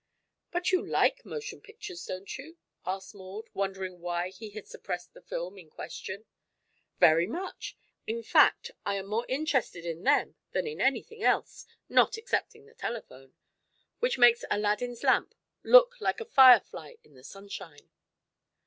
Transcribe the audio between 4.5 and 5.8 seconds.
suppressed the film in